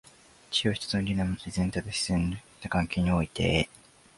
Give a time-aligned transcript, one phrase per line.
[0.49, 3.69] 知識は一つの理念のもとに、全体と部分の必然的な関係において、